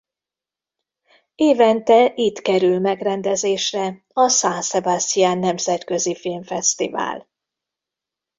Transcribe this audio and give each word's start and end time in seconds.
Évente 1.35 2.13
itt 2.15 2.41
kerül 2.41 2.79
megrendezésre 2.79 4.05
a 4.13 4.27
San 4.29 4.61
Sebastián 4.61 5.37
Nemzetközi 5.37 6.15
Filmfesztivál. 6.15 7.27